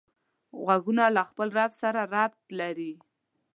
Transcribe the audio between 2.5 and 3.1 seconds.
لري